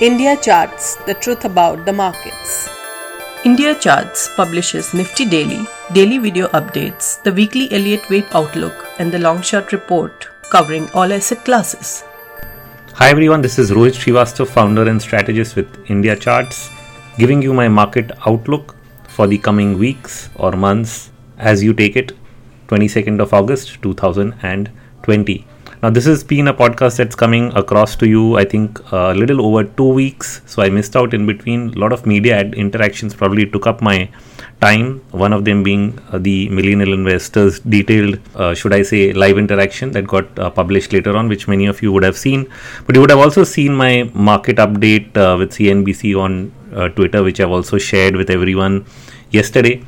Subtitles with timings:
[0.00, 2.68] India Charts The Truth About the Markets.
[3.44, 9.18] India Charts publishes Nifty Daily, daily video updates, the weekly Elliott Wave Outlook, and the
[9.18, 12.04] long short report covering all asset classes.
[12.94, 16.70] Hi everyone, this is Rohit Srivastav, founder and strategist with India Charts,
[17.18, 18.76] giving you my market outlook
[19.08, 22.12] for the coming weeks or months as you take it,
[22.68, 25.47] 22nd of August 2020.
[25.80, 29.46] Now, this has been a podcast that's coming across to you, I think, a little
[29.46, 30.40] over two weeks.
[30.44, 31.68] So, I missed out in between.
[31.74, 34.08] A lot of media interactions probably took up my
[34.60, 35.00] time.
[35.12, 39.92] One of them being uh, the Millennial Investors detailed, uh, should I say, live interaction
[39.92, 42.50] that got uh, published later on, which many of you would have seen.
[42.84, 47.22] But you would have also seen my market update uh, with CNBC on uh, Twitter,
[47.22, 48.84] which I've also shared with everyone
[49.30, 49.84] yesterday.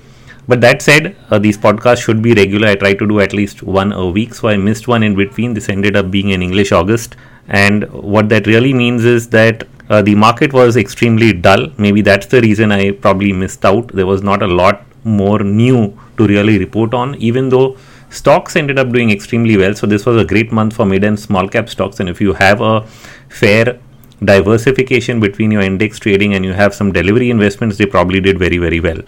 [0.50, 2.66] But that said, uh, these podcasts should be regular.
[2.68, 5.54] I try to do at least one a week, so I missed one in between.
[5.54, 7.14] This ended up being in English August.
[7.48, 11.68] And what that really means is that uh, the market was extremely dull.
[11.78, 13.94] Maybe that's the reason I probably missed out.
[13.94, 17.76] There was not a lot more new to really report on, even though
[18.08, 19.76] stocks ended up doing extremely well.
[19.76, 22.00] So, this was a great month for mid and small cap stocks.
[22.00, 22.84] And if you have a
[23.28, 23.78] fair
[24.24, 28.58] diversification between your index trading and you have some delivery investments, they probably did very,
[28.58, 29.00] very well.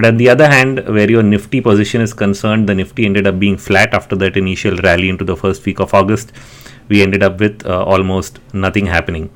[0.00, 3.38] But at the other hand, where your Nifty position is concerned, the Nifty ended up
[3.38, 6.32] being flat after that initial rally into the first week of August.
[6.88, 9.28] We ended up with uh, almost nothing happening.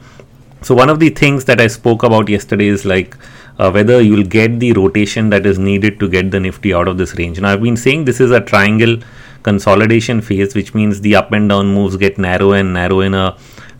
[0.62, 3.14] So, one of the things that I spoke about yesterday is like
[3.58, 6.96] uh, whether you'll get the rotation that is needed to get the Nifty out of
[6.96, 7.38] this range.
[7.38, 8.96] Now, I've been saying this is a triangle
[9.42, 13.36] consolidation phase, which means the up and down moves get narrow and narrow in a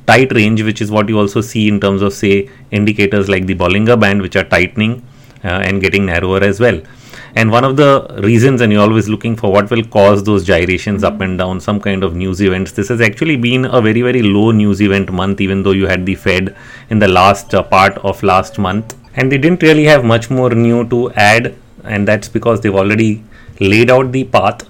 [0.07, 3.55] tight range, which is what you also see in terms of, say, indicators like the
[3.55, 5.03] Bollinger Band, which are tightening
[5.49, 6.81] and getting narrower as well.
[7.37, 11.03] And one of the reasons, and you're always looking for what will cause those gyrations
[11.03, 12.73] up and down, some kind of news events.
[12.73, 16.07] This has actually been a very, very low news event month, even though you had
[16.07, 16.57] the Fed
[16.91, 18.97] in the last uh, part of last month.
[19.17, 23.25] And they didn't really have much more new to add, and that's because they've already
[23.61, 24.69] laid out the path.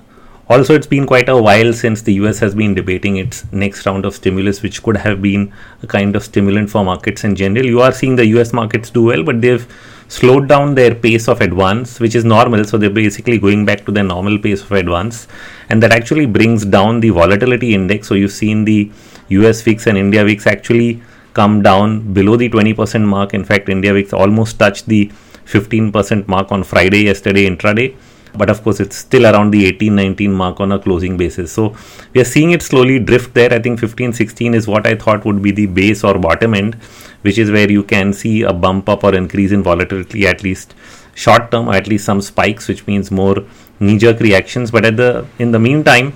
[0.48, 4.04] Also, it's been quite a while since the US has been debating its next round
[4.04, 5.52] of stimulus, which could have been
[5.82, 7.64] a kind of stimulant for markets in general.
[7.64, 9.66] You are seeing the US markets do well, but they've
[10.08, 12.64] slowed down their pace of advance, which is normal.
[12.64, 15.28] So they're basically going back to their normal pace of advance,
[15.68, 18.08] and that actually brings down the volatility index.
[18.08, 18.90] So you've seen the
[19.28, 23.34] US VIX and India VIX actually come down below the 20% mark.
[23.34, 25.10] In fact, India VIX almost touched the
[25.46, 27.94] 15% mark on Friday yesterday intraday
[28.36, 31.52] but of course it's still around the 18 19 mark on a closing basis.
[31.52, 31.76] So
[32.12, 33.52] we are seeing it slowly drift there.
[33.52, 36.74] I think 15 16 is what i thought would be the base or bottom end
[37.22, 40.74] which is where you can see a bump up or increase in volatility at least
[41.14, 43.36] short term or at least some spikes which means more
[43.80, 44.70] knee jerk reactions.
[44.70, 46.12] But at the in the meantime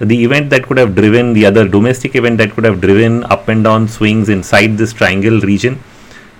[0.00, 3.48] the event that could have driven the other domestic event that could have driven up
[3.48, 5.78] and down swings inside this triangle region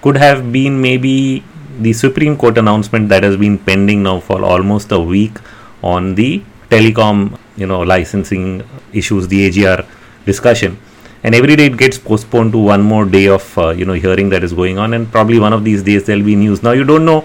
[0.03, 1.45] could have been maybe
[1.79, 5.39] the Supreme Court announcement that has been pending now for almost a week
[5.83, 9.85] on the telecom, you know, licensing issues, the AGR
[10.25, 10.79] discussion.
[11.23, 14.31] And every day it gets postponed to one more day of, uh, you know, hearing
[14.31, 14.95] that is going on.
[14.95, 16.63] And probably one of these days there'll be news.
[16.63, 17.21] Now, you don't know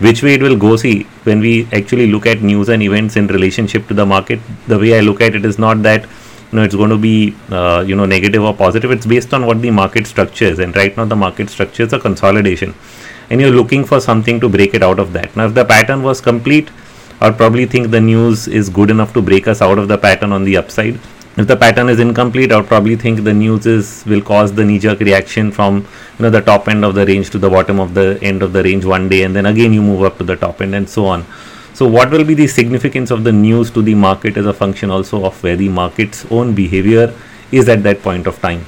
[0.00, 0.76] which way it will go.
[0.76, 4.78] See, when we actually look at news and events in relationship to the market, the
[4.78, 6.06] way I look at it is not that
[6.50, 9.44] you know it's going to be uh, you know negative or positive it's based on
[9.44, 12.74] what the market structure is and right now the market structure is a consolidation
[13.30, 15.34] and you're looking for something to break it out of that.
[15.36, 16.70] Now, if the pattern was complete,
[17.20, 20.32] I'd probably think the news is good enough to break us out of the pattern
[20.32, 20.98] on the upside.
[21.36, 24.64] If the pattern is incomplete, I would probably think the news is will cause the
[24.64, 25.86] knee-jerk reaction from
[26.18, 28.52] you know the top end of the range to the bottom of the end of
[28.52, 30.88] the range one day, and then again you move up to the top end and
[30.88, 31.24] so on.
[31.74, 34.90] So, what will be the significance of the news to the market as a function
[34.90, 37.14] also of where the market's own behavior
[37.52, 38.64] is at that point of time?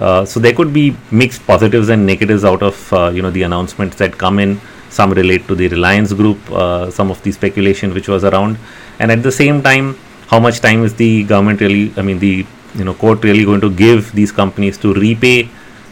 [0.00, 3.42] Uh, so there could be mixed positives and negatives out of uh, you know the
[3.42, 4.60] announcements that come in.
[4.90, 8.58] Some relate to the Reliance Group, uh, some of the speculation which was around,
[8.98, 9.96] and at the same time,
[10.28, 11.92] how much time is the government really?
[11.96, 15.48] I mean, the you know court really going to give these companies to repay?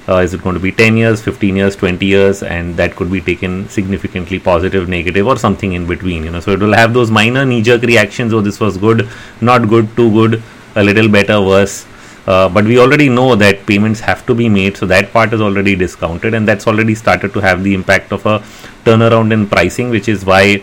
[0.08, 3.10] Uh, is it going to be 10 years, 15 years, 20 years, and that could
[3.10, 6.22] be taken significantly positive, negative, or something in between?
[6.22, 8.32] You know, so it will have those minor knee-jerk reactions.
[8.32, 9.08] Oh, this was good,
[9.40, 10.40] not good, too good,
[10.76, 11.86] a little better, worse
[12.26, 15.40] uh, but we already know that payments have to be made, so that part is
[15.40, 18.38] already discounted, and that's already started to have the impact of a
[18.84, 20.62] turnaround in pricing, which is why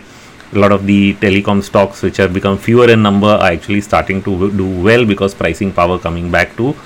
[0.52, 4.22] a lot of the telecom stocks, which have become fewer in number, are actually starting
[4.22, 6.76] to do well because pricing power coming back to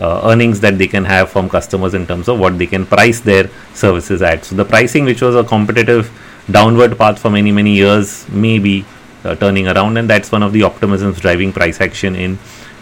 [0.00, 3.20] uh, earnings that they can have from customers in terms of what they can price
[3.20, 4.44] their services at.
[4.44, 6.10] So the pricing, which was a competitive
[6.50, 8.84] downward path for many many years, may be
[9.24, 12.38] uh, turning around, and that's one of the optimisms driving price action in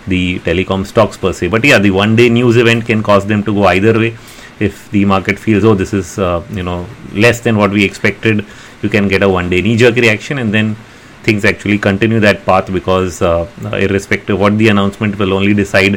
[0.06, 1.49] the telecom stocks per se.
[1.49, 4.16] But yeah, the one day news event can cause them to go either way.
[4.60, 8.44] if the market feels oh this is uh, you know less than what we expected
[8.82, 10.75] you can get a one day knee jerk reaction and then
[11.22, 15.96] things actually continue that path because uh, irrespective what the announcement will only decide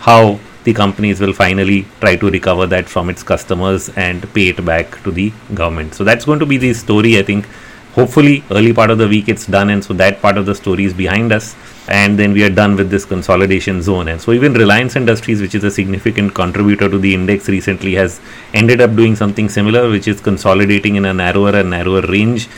[0.00, 4.64] how the companies will finally try to recover that from its customers and pay it
[4.64, 7.46] back to the government so that's going to be the story i think
[7.94, 10.84] hopefully early part of the week it's done and so that part of the story
[10.84, 11.54] is behind us
[11.88, 14.08] and then we are done with this consolidation zone.
[14.08, 18.20] And so even reliance industries which is a significant contributor to the index recently has
[18.54, 22.48] ended up doing something similar which is consolidating in a narrower and narrower range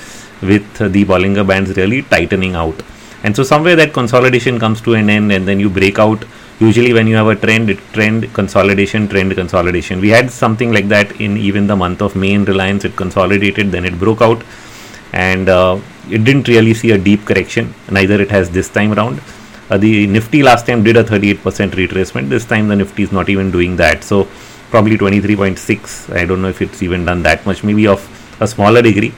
[0.42, 2.80] with the bollinger bands really tightening out.
[3.24, 6.24] And so somewhere that consolidation comes to an end and then you break out.
[6.60, 10.00] Usually when you have a trend it trend consolidation trend consolidation.
[10.00, 12.84] We had something like that in even the month of may in reliance.
[12.84, 14.42] It consolidated then it broke out
[15.24, 15.78] and uh,
[16.10, 17.74] it didn't really see a deep correction.
[17.90, 19.20] Neither it has this time around.
[19.70, 22.28] Uh, the nifty last time did a 38% retracement.
[22.28, 24.04] This time the nifty is not even doing that.
[24.04, 24.28] So
[24.70, 27.62] probably 23.6 i don't know if it's even done that much.
[27.64, 28.00] Maybe of
[28.40, 29.12] a smaller degree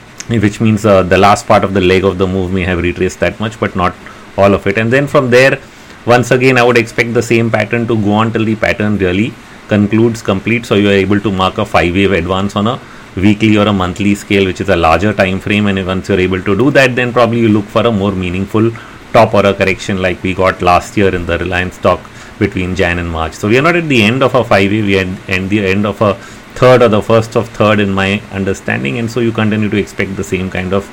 [0.45, 3.19] which means uh, the last part of the leg of the move may have retraced
[3.19, 3.95] that much but not
[4.37, 4.77] all of it.
[4.77, 5.59] And then from there
[6.05, 9.33] once again i would expect the same pattern to go on till the pattern really
[9.67, 10.65] concludes complete.
[10.65, 12.79] So you are able to mark a five wave advance on a
[13.15, 16.41] weekly or a monthly scale which is a larger time frame and once you're able
[16.41, 18.71] to do that then probably you look for a more meaningful
[19.13, 21.99] top or a correction like we got last year in the reliance stock
[22.37, 23.33] between jan and march.
[23.33, 25.65] So we are not at the end of a five year we are at the
[25.65, 26.13] end of a
[26.59, 30.15] third or the first of third in my understanding and so you continue to expect
[30.15, 30.85] the same kind of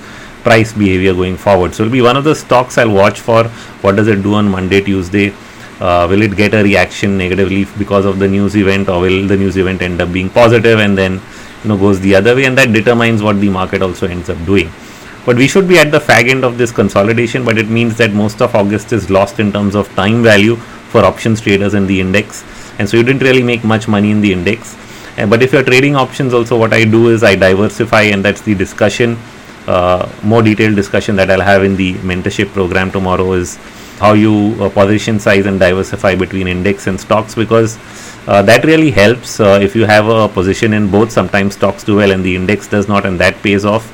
[0.43, 1.75] price behavior going forward.
[1.75, 3.45] So it'll be one of the stocks i'll watch for.
[3.83, 5.35] What does it do on monday tuesday?
[5.81, 9.37] Uh, will it get a reaction negatively because of the news event or will the
[9.37, 11.21] news event end up being positive and then
[11.62, 14.44] you know goes the other way and that determines what the market also ends up
[14.44, 14.70] doing.
[15.25, 18.12] But we should be at the fag end of this consolidation but it means that
[18.12, 22.00] most of august is lost in terms of time value for options traders in the
[22.00, 22.44] index.
[22.79, 24.76] And so you didn't really make much money in the index.
[25.19, 28.43] Uh, but if you're trading options also what i do is i diversify and that's
[28.43, 29.17] the discussion
[29.67, 33.56] uh, more detailed discussion that i'll have in the mentorship program tomorrow is
[33.99, 37.79] how you uh, position size and diversify between index and stocks because
[38.26, 41.96] uh, that really helps uh, if you have a position in both sometimes stocks do
[41.96, 43.87] well and the index does not and that pays off.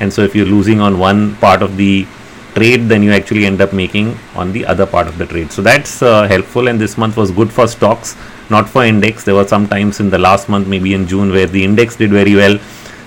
[0.00, 2.06] And so if you're losing on one part of the
[2.54, 5.50] trade then you actually end up making on the other part of the trade.
[5.50, 8.16] So that's uh, helpful and this month was good for stocks
[8.48, 9.24] not for index.
[9.24, 12.10] There were some times in the last month maybe in june where the index did
[12.10, 12.58] very well.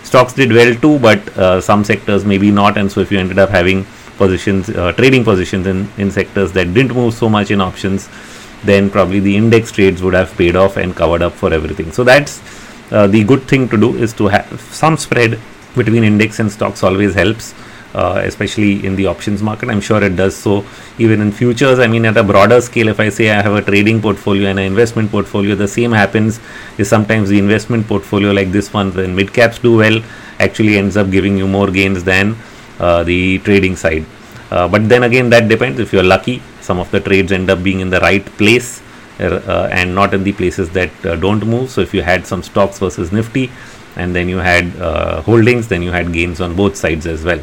[0.04, 2.78] Stocks did well too but uh, some sectors maybe not.
[2.78, 3.86] And so if you ended up having
[4.18, 8.10] positions uh, trading positions in in sectors that didn't move so much in options
[8.64, 11.92] then probably the index trades would have paid off and covered up for everything.
[11.92, 12.42] So that's
[12.92, 15.40] uh, the good thing to do is to have some spread
[15.76, 17.54] between index and stocks always helps.
[17.96, 20.66] Uh, especially in the options market, I'm sure it does so.
[20.98, 23.62] Even in futures, I mean, at a broader scale, if I say I have a
[23.62, 26.40] trading portfolio and an investment portfolio, the same happens.
[26.80, 30.02] Is sometimes the investment portfolio, like this one, when mid caps do well,
[30.40, 32.36] actually ends up giving you more gains than
[32.80, 34.08] uh, the trading side.
[34.54, 35.80] Uh, but then again, that depends.
[35.80, 38.82] If you're lucky, some of the trades end up being in the right place
[39.20, 41.70] uh, and not in the places that uh, don't move.
[41.70, 43.52] So if you had some stocks versus nifty
[43.96, 47.42] and then you had uh, holdings then you had gains on both sides as well.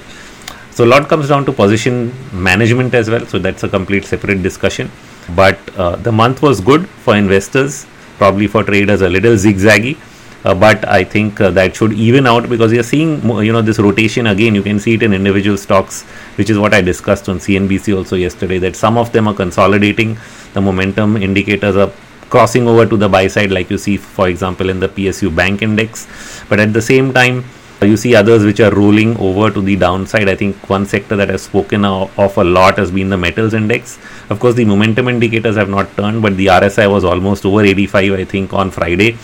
[0.70, 3.26] So a lot comes down to position management as well.
[3.26, 4.90] So that's a complete separate discussion.
[5.34, 7.86] But uh, the month was good for investors
[8.18, 9.96] probably for traders a little zigzaggy.
[9.96, 10.09] uh,
[10.42, 14.26] but I think uh, that should even out because you're seeing you know this rotation
[14.26, 14.54] again.
[14.54, 16.02] You can see it in individual stocks,
[16.36, 18.58] which is what I discussed on CNBC also yesterday.
[18.58, 20.18] That some of them are consolidating.
[20.54, 21.92] The momentum indicators are
[22.30, 25.62] crossing over to the buy side, like you see, for example, in the PSU Bank
[25.62, 26.06] Index.
[26.48, 27.44] But at the same time,
[27.82, 30.28] you see others which are rolling over to the downside.
[30.28, 33.98] I think one sector that has spoken of a lot has been the metals index.
[34.30, 38.12] Of course, the momentum indicators have not turned, but the RSI was almost over 85,
[38.12, 39.18] I think, on Friday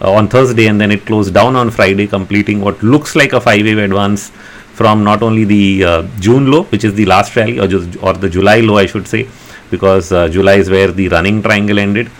[0.00, 3.40] uh, on Thursday, and then it closed down on Friday, completing what looks like a
[3.40, 4.30] five wave advance
[4.78, 8.12] from not only the uh, June low, which is the last rally, or, just, or
[8.12, 9.28] the July low, I should say,
[9.70, 12.10] because uh, July is where the running triangle ended,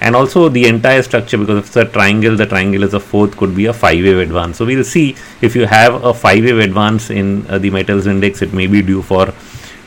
[0.00, 3.36] and also the entire structure, because if it's a triangle, the triangle is a fourth,
[3.36, 4.56] could be a five wave advance.
[4.56, 8.42] So we'll see if you have a five wave advance in uh, the metals index,
[8.42, 9.32] it may be due for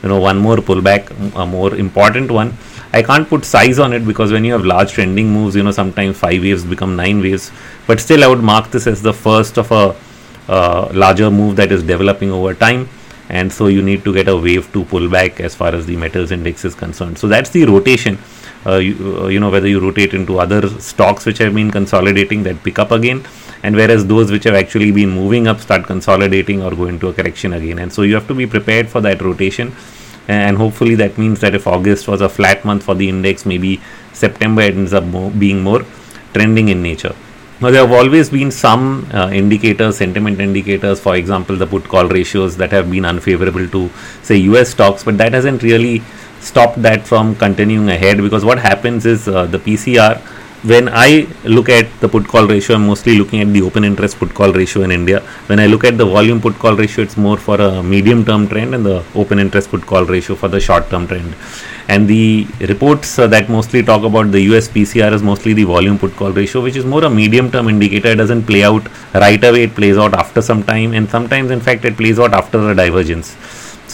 [0.02, 2.56] you know one more pullback, a more important one
[2.94, 5.70] I can't put size on it because when you have large trending moves, you know,
[5.70, 7.50] sometimes five waves become nine waves.
[7.86, 9.96] But still, I would mark this as the first of a
[10.48, 12.88] uh, larger move that is developing over time.
[13.30, 15.96] And so you need to get a wave to pull back as far as the
[15.96, 17.16] metals index is concerned.
[17.16, 18.18] So that's the rotation.
[18.66, 22.42] Uh, you, uh, you know, whether you rotate into other stocks which have been consolidating
[22.42, 23.24] that pick up again,
[23.62, 27.12] and whereas those which have actually been moving up start consolidating or go into a
[27.12, 27.78] correction again.
[27.78, 29.74] And so you have to be prepared for that rotation
[30.28, 33.80] and hopefully that means that if August was a flat month for the index, maybe
[34.12, 35.84] September ends up more, being more
[36.32, 37.14] trending in nature.
[37.60, 42.08] Now, there have always been some uh, indicators, sentiment indicators, for example, the put call
[42.08, 43.90] ratios that have been unfavorable to,
[44.22, 46.02] say, US stocks, but that hasn't really
[46.40, 50.20] stopped that from continuing ahead because what happens is uh, the PCR
[50.64, 54.18] when I look at the put call ratio, I'm mostly looking at the open interest
[54.18, 55.20] put call ratio in India.
[55.46, 58.46] When I look at the volume put call ratio, it's more for a medium term
[58.46, 61.34] trend, and the open interest put call ratio for the short term trend.
[61.88, 65.98] And the reports uh, that mostly talk about the US PCR is mostly the volume
[65.98, 68.10] put call ratio, which is more a medium term indicator.
[68.10, 71.60] It doesn't play out right away, it plays out after some time, and sometimes, in
[71.60, 73.36] fact, it plays out after a divergence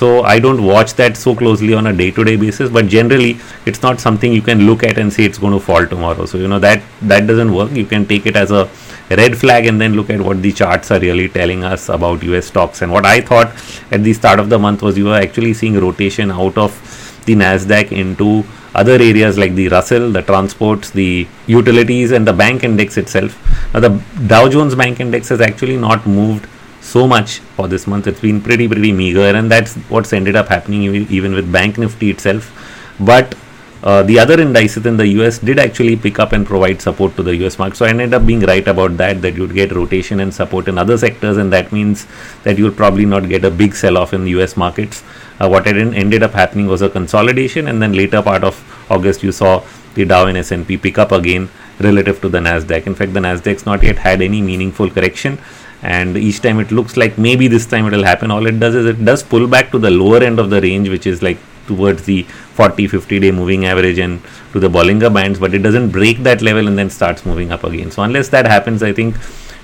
[0.01, 3.39] so i don't watch that so closely on a day to day basis but generally
[3.67, 6.27] it's not something you can look at and say it's going to fall tomorrow.
[6.27, 7.73] So you know that that doesn't work.
[7.73, 8.69] You can take it as a
[9.11, 12.47] red flag and then look at what the charts are really telling us about us
[12.47, 12.83] stocks.
[12.83, 13.49] And what i thought
[13.91, 16.79] at the start of the month was you were actually seeing rotation out of
[17.27, 22.65] the nasdaq into other areas like the Russell, the transports, the utilities, and the bank
[22.65, 23.33] index itself.
[23.75, 26.47] Now, the Dow Jones Bank Index has actually not moved
[26.89, 28.07] so much for this month.
[28.07, 30.83] It's been pretty, pretty meager, and that's what's ended up happening
[31.19, 32.51] even with Bank Nifty itself.
[32.99, 33.35] But
[33.83, 37.23] uh, the other indices in the US did actually pick up and provide support to
[37.23, 37.77] the US market.
[37.77, 40.79] So I ended up being right about that, that you'd get rotation and support in
[40.79, 42.07] other sectors, and that means
[42.43, 45.05] that you'll probably not get a big sell off in the US markets.
[45.41, 48.57] Uh, what ended up happening was a consolidation, and then later part of
[48.91, 49.63] August, you saw
[49.95, 51.49] the Dow and S&P pick up again
[51.81, 52.87] relative to the Nasdaq.
[52.87, 55.39] In fact, the Nasdaq's not yet had any meaningful correction
[55.83, 58.31] and each time it looks like maybe this time it will happen.
[58.31, 60.89] All it does is it does pull back to the lower end of the range
[60.89, 64.21] which is like towards the 40 50 day moving average and
[64.53, 67.65] to the Bollinger bands but it doesn't break that level and then starts moving up
[67.65, 67.91] again.
[67.91, 69.17] So unless that happens I think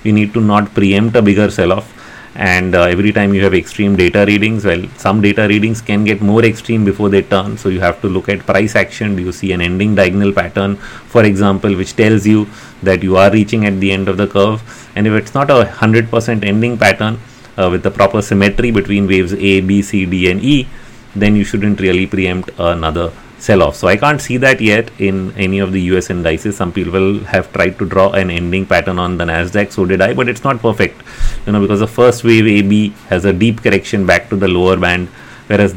[0.05, 1.91] we need to not preempt a bigger sell off
[2.35, 6.21] and uh, every time you have extreme data readings well some data readings can get
[6.21, 7.57] more extreme before they turn.
[7.57, 9.17] So you have to look at price action.
[9.17, 12.47] Do you see an ending diagonal pattern for example which tells you
[12.83, 14.63] that you are reaching at the end of the curve?
[14.97, 17.21] And if it's not a 100% ending pattern
[17.57, 20.67] uh, with the proper symmetry between waves a b c d and e
[21.15, 23.13] then you shouldn't really preempt another
[23.45, 23.77] sell off.
[23.77, 26.57] So I can't see that yet in any of the US indices.
[26.57, 30.15] Some people have tried to draw an ending pattern on the Nasdaq, so did I,
[30.15, 31.03] but it's not perfect.
[31.47, 34.77] You know, because the first wave AB has a deep correction back to the lower
[34.77, 35.09] band,
[35.49, 35.75] whereas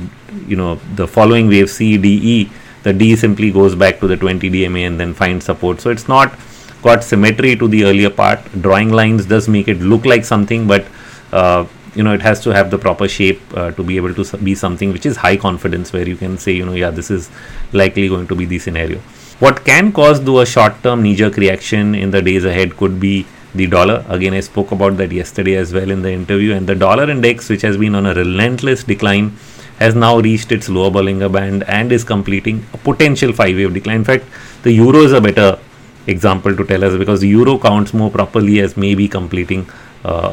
[0.48, 2.50] you know the following wave C, D, E,
[2.84, 5.82] the D simply goes back to the 20 DMA and then finds support.
[5.82, 6.38] So it's not
[6.84, 8.40] got symmetry to the earlier part.
[8.62, 10.86] Drawing lines does make it look like something, but
[11.34, 11.66] uh,
[11.98, 14.56] you know it has to have the proper shape uh, to be able to be
[14.56, 17.30] something which is high confidence where you can say you know yeah this is
[17.74, 19.00] likely going to be the scenario
[19.46, 23.00] what can cause though a short term knee jerk reaction in the days ahead could
[23.00, 23.16] be
[23.56, 26.76] the dollar again i spoke about that yesterday as well in the interview and the
[26.76, 29.32] dollar index which has been on a relentless decline
[29.80, 33.98] has now reached its lower Bollinger Band and is completing a potential five wave decline.
[33.98, 34.26] In fact,
[34.64, 35.60] the euro is a better
[36.08, 39.70] example to tell us because the euro counts more properly as maybe completing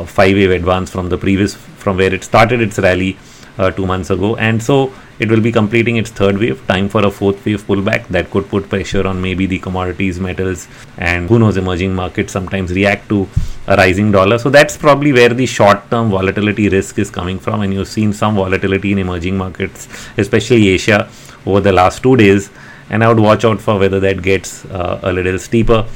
[0.05, 3.17] five wave advance from the previous from where it started its rally
[3.59, 4.37] uh, two months ago.
[4.37, 6.67] And so it will be completing its third wave.
[6.67, 10.67] Time for a fourth wave pullback that could put pressure on maybe the commodities metals
[10.99, 13.29] and who knows emerging markets sometimes react to
[13.67, 14.39] a rising dollar.
[14.39, 17.61] So that's probably where the short term volatility risk is coming from.
[17.63, 21.09] And you've seen some volatility in emerging markets especially asia
[21.47, 22.51] over the last two days.
[22.91, 25.87] And i would watch out for whether that gets uh, a little steeper.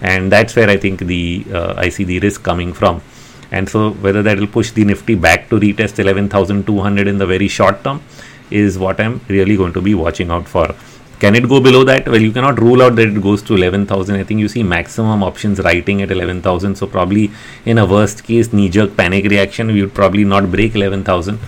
[0.00, 3.02] And that's where i think the uh, i see the risk coming from
[3.50, 7.48] and so whether that will push the nifty back to retest 11200 in the very
[7.48, 8.02] short term
[8.50, 10.74] is what i'm really going to be watching out for.
[11.20, 12.06] Can it go below that?
[12.06, 15.22] Well you cannot rule out that it goes to 11000 i think you see maximum
[15.22, 17.30] options writing at 11000 so probably
[17.64, 21.38] in a worst case knee jerk panic reaction we would probably not break 11000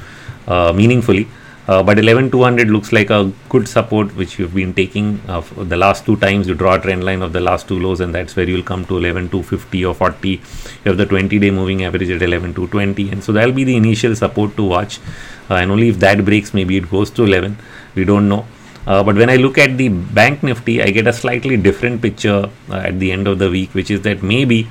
[0.49, 1.29] uh, meaningfully
[1.69, 6.05] uh, but 11200 looks like a good support which you've been taking uh, the last
[6.05, 8.49] two times you draw a trend line of the last two lows and that's where
[8.49, 10.41] you'll come to 11250 or 40 you
[10.85, 14.57] have the 20 day moving average at 11220 and so that'll be the initial support
[14.57, 14.99] to watch.
[15.51, 17.57] Uh, and only if that breaks maybe it goes to 11
[17.95, 18.47] we don't know.
[18.87, 22.49] Uh, but when I look at the bank nifty I get a slightly different picture
[22.71, 24.69] uh, at the end of the week which is that maybe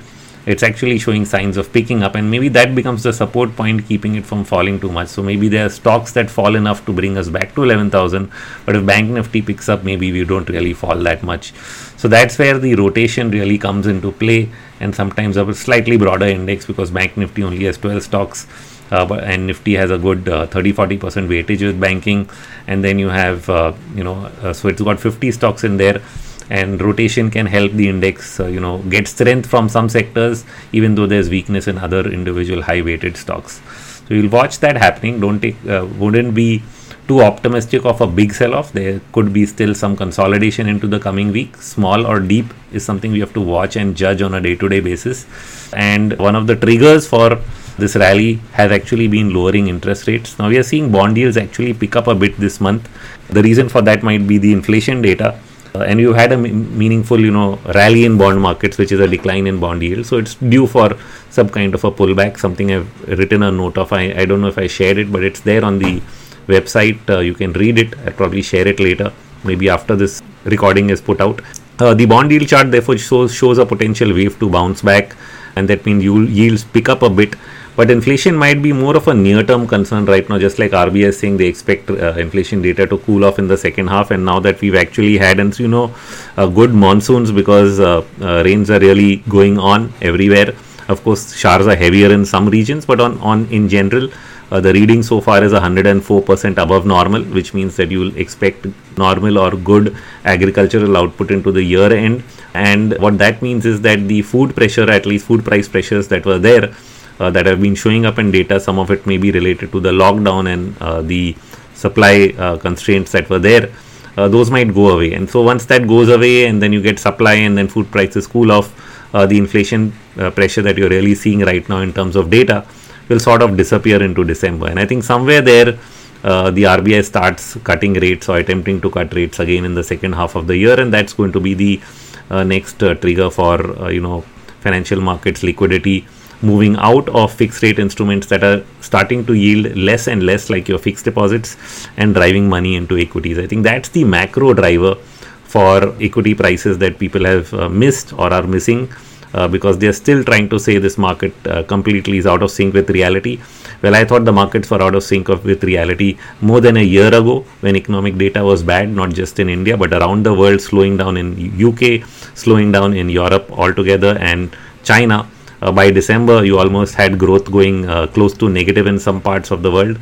[0.50, 4.16] it's actually showing signs of picking up and maybe that becomes the support point keeping
[4.16, 5.10] it from falling too much.
[5.10, 8.32] So maybe there are stocks that fall enough to bring us back to 11000
[8.66, 11.54] but if bank nifty picks up maybe we don't really fall that much.
[11.98, 16.66] So that's where the rotation really comes into play and sometimes a slightly broader index
[16.66, 18.48] because bank nifty only has 12 stocks
[18.92, 22.28] uh, and Nifty has a good uh, 30 40 percent weightage with banking,
[22.66, 26.02] and then you have uh, you know uh, so it's got 50 stocks in there
[26.50, 30.96] and rotation can help the index uh, you know get strength from some sectors even
[30.96, 33.62] though there's weakness in other individual high weighted stocks
[34.08, 36.62] so you'll watch that happening don't take uh, wouldn't be
[37.10, 38.72] too optimistic of a big sell off.
[38.72, 41.56] There could be still some consolidation into the coming week.
[41.58, 44.70] Small or deep is something we have to watch and judge on a day to
[44.70, 45.26] day basis.
[45.74, 47.42] And one of the triggers for
[47.80, 50.38] this rally has actually been lowering interest rates.
[50.38, 52.88] Now we are seeing bond yields actually pick up a bit this month.
[53.30, 55.40] The reason for that might be the inflation data.
[55.76, 59.48] And you had a meaningful, you know, rally in bond markets, which is a decline
[59.48, 60.06] in bond yield.
[60.06, 60.98] So it's due for
[61.30, 62.40] some kind of a pullback.
[62.40, 63.94] Something I've written a note of.
[63.94, 66.02] I, I don't know if I shared it, but it's there on the
[66.48, 67.00] website.
[67.10, 67.98] Uh, you can read it.
[68.00, 71.42] I'll probably share it later, maybe after this recording is put out.
[71.78, 75.16] Uh, the bond yield chart therefore shows, shows a potential wave to bounce back,
[75.56, 77.36] and that means yields pick up a bit.
[77.80, 81.06] But inflation might be more of a near term concern right now, just like RBI
[81.12, 84.12] is saying they expect uh, inflation data to cool off in the second half.
[84.12, 85.96] And now that we've actually had, and you know,
[86.36, 90.54] uh, good monsoons because uh, uh, rains are really going on everywhere.
[90.90, 94.10] Of course, showers are heavier in some regions, but on, on in general,
[94.52, 98.68] uh, the reading so far is 104% above normal, which means that you will expect
[98.98, 99.96] normal or good
[100.26, 102.26] agricultural output into the year end.
[102.54, 106.26] And what that means is that the food pressure, at least food price pressures that
[106.26, 106.76] were there,
[107.20, 109.92] that have been showing up in data, some of it may be related to the
[109.92, 111.36] lockdown and uh, the
[111.74, 113.70] supply uh, constraints that were there.
[114.18, 117.00] Uh, those might go away, and so once that goes away, and then you get
[117.00, 118.68] supply, and then food prices cool off,
[119.12, 119.92] the inflation
[120.36, 122.66] pressure that you're really seeing right now in terms of data
[123.10, 124.68] will sort of disappear into December.
[124.68, 125.78] And I think somewhere there,
[126.24, 130.14] uh, the RBI starts cutting rates or attempting to cut rates again in the second
[130.14, 131.82] half of the year, and that's going to be the
[132.30, 134.22] uh, next uh, trigger for uh, you know
[134.60, 136.06] financial markets liquidity
[136.42, 140.68] moving out of fixed rate instruments that are starting to yield less and less, like
[140.68, 143.38] your fixed deposits, and driving money into equities.
[143.38, 144.96] I think that's the macro driver
[145.44, 148.90] for equity prices that people have uh, missed or are missing
[149.34, 152.52] uh, because they are still trying to say this market uh, completely is out of
[152.52, 153.40] sync with reality.
[153.82, 156.84] Well, I thought the markets were out of sync of, with reality more than a
[156.84, 160.62] year ago when economic data was bad, not just in India but around the world,
[160.62, 161.28] slowing down in
[161.64, 165.28] UK, slowing down in Europe altogether, and China.
[165.62, 169.52] Uh, by December, you almost had growth going uh, close to negative in some parts
[169.52, 169.98] of the world.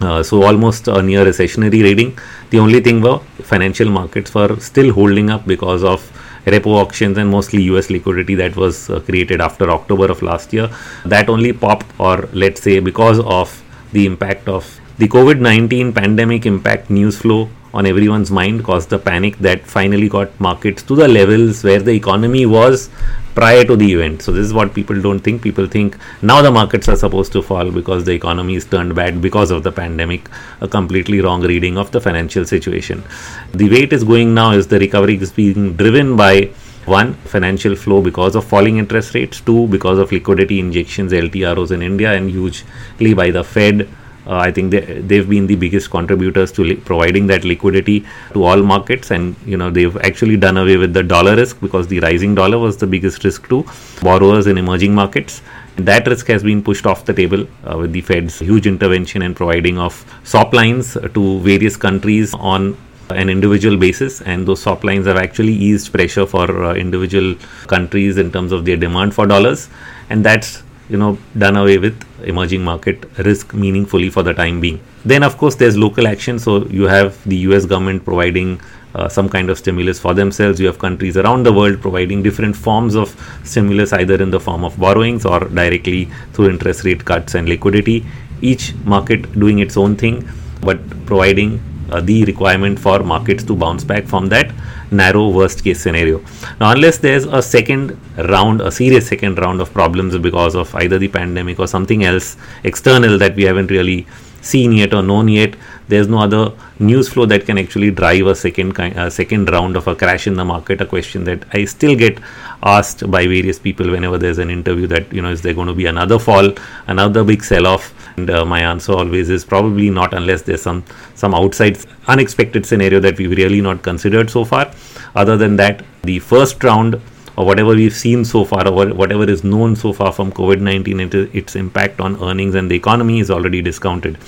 [0.00, 2.18] Uh, so almost a near recessionary reading.
[2.50, 6.00] The only thing were financial markets were still holding up because of
[6.46, 10.70] repo auctions and mostly US liquidity that was uh, created after October of last year.
[11.04, 16.46] That only popped, or let's say, because of the impact of the COVID 19 pandemic
[16.46, 21.06] impact news flow on everyone's mind caused the panic that finally got markets to the
[21.06, 22.90] levels where the economy was
[23.34, 24.22] prior to the event.
[24.22, 25.42] So, this is what people don't think.
[25.42, 29.22] People think now the markets are supposed to fall because the economy is turned bad
[29.22, 30.28] because of the pandemic.
[30.60, 33.04] A completely wrong reading of the financial situation.
[33.52, 36.50] The way it is going now is the recovery is being driven by
[36.86, 41.82] one financial flow because of falling interest rates two because of liquidity injections ltros in
[41.82, 43.86] india and hugely by the fed
[44.26, 48.44] uh, I think they, they've been the biggest contributors to li- providing that liquidity to
[48.44, 52.00] all markets, and you know they've actually done away with the dollar risk because the
[52.00, 53.64] rising dollar was the biggest risk to
[54.02, 55.42] borrowers in emerging markets.
[55.76, 59.34] That risk has been pushed off the table uh, with the Fed's huge intervention and
[59.34, 62.76] providing of swap lines to various countries on
[63.10, 64.20] an individual basis.
[64.20, 67.34] And those swap lines have actually eased pressure for uh, individual
[67.66, 69.68] countries in terms of their demand for dollars.
[70.10, 74.80] And that's you know done away with emerging market risk meaningfully for the time being.
[75.04, 76.38] Then of course there's local action.
[76.38, 78.60] So you have the us government providing
[78.94, 80.60] uh, some kind of stimulus for themselves.
[80.60, 84.64] You have countries around the world providing different forms of stimulus either in the form
[84.64, 88.04] of borrowings or directly through interest rate cuts and liquidity.
[88.42, 90.28] Each market doing its own thing
[90.60, 94.52] but providing Uh, the requirement for markets to bounce back from that
[94.90, 96.20] narrow worst case scenario.
[96.60, 100.98] Now, unless there's a second round, a serious second round of problems because of either
[100.98, 104.06] the pandemic or something else external that we haven't really
[104.40, 105.56] seen yet or known yet,
[105.90, 109.76] there's no other news flow that can actually drive a second kind, a second round
[109.76, 110.80] of a crash in the market.
[110.80, 112.18] A question that I still get
[112.62, 115.74] asked by various people whenever there's an interview that you know is there going to
[115.74, 116.52] be another fall,
[116.86, 117.92] another big sell-off?
[118.16, 123.00] And uh, my answer always is probably not unless there's some some outside unexpected scenario
[123.00, 124.72] that we've really not considered so far.
[125.14, 127.00] Other than that, the first round
[127.36, 131.30] or whatever we've seen so far, or whatever is known so far from COVID 19,
[131.32, 134.18] its impact on earnings and the economy is already discounted.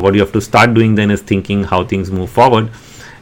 [0.00, 2.70] What you have to start doing then is thinking how things move forward.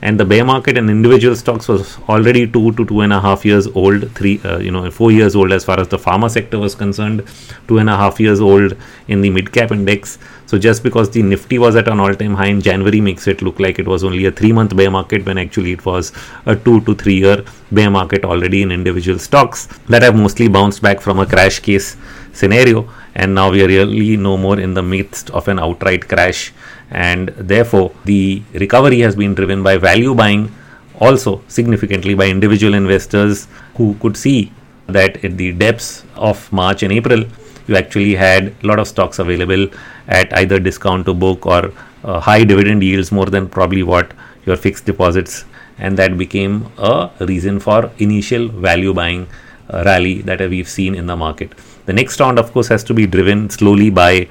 [0.01, 3.45] And the bear market in individual stocks was already two to two and a half
[3.45, 6.59] years old three uh, you know four years old as far as the pharma sector
[6.59, 7.25] was concerned
[7.67, 8.77] two and a half years old
[9.09, 10.19] in the mid cap index.
[10.47, 13.43] So just because the nifty was at an all time high in january makes it
[13.43, 16.12] look like it was only a three month bear market when actually it was
[16.47, 20.81] a two to three year bear market already in individual stocks that have mostly bounced
[20.81, 21.97] back from a crash case
[22.33, 22.88] scenario.
[23.17, 26.53] And now we are really no more in the midst of an outright crash
[26.90, 30.53] and therefore the recovery has been driven by value buying
[31.01, 33.46] also significantly by individual investors
[33.77, 34.53] who could see
[34.87, 37.24] that at the depths of March and April
[37.68, 39.68] you actually had a lot of stocks available
[40.09, 41.72] at either discount to book or
[42.05, 44.12] uh, high dividend yields more than probably what
[44.46, 45.44] your fixed deposits.
[45.79, 49.29] And that became a reason for initial value buying
[49.70, 51.53] uh, rally that we've seen in the market.
[51.87, 54.29] The next round of course has to be driven slowly by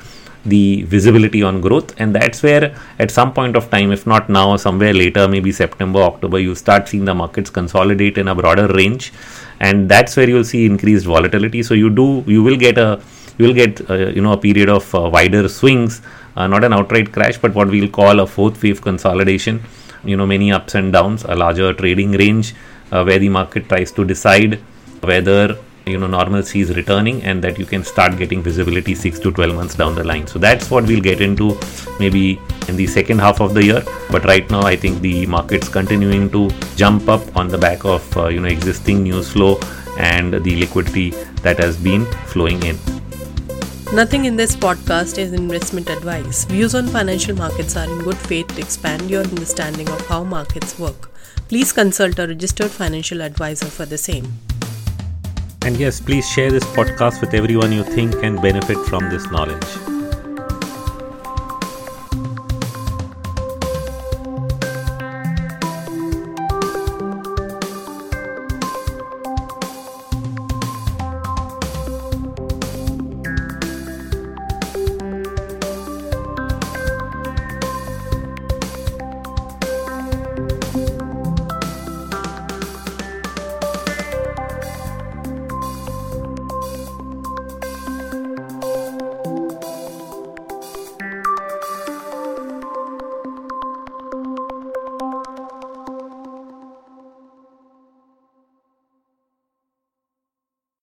[0.49, 1.93] the visibility on growth.
[1.99, 6.01] And that's where at some point of time if not now somewhere later maybe september
[6.01, 9.13] october you start seeing the markets consolidate in a broader range.
[9.59, 11.63] And that's where you'll see increased volatility.
[11.63, 13.01] So you do you will get a
[13.37, 16.01] you will get uh, you know a period of uh, wider swings
[16.35, 19.61] uh, not an outright crash but what we'll call a fourth wave consolidation.
[20.03, 22.53] You know many ups and downs a larger trading range
[22.91, 24.59] uh, where the market tries to decide
[25.01, 25.57] whether
[25.87, 29.55] you know normalcy is returning and that you can start getting visibility 6 to 12
[29.55, 31.57] months down the line so that's what we'll get into
[31.99, 35.69] maybe in the second half of the year but right now i think the market's
[35.69, 39.59] continuing to jump up on the back of uh, you know existing news flow
[39.97, 41.09] and the liquidity
[41.41, 42.77] that has been flowing in
[43.93, 46.43] Nothing in this podcast is investment advice.
[46.43, 50.77] Views on financial markets are in good faith to expand your understanding of how markets
[50.77, 51.09] work.
[51.47, 54.25] Please consult a registered financial advisor for the same.
[55.67, 59.96] And yes, please share this podcast with everyone you think can benefit from this knowledge.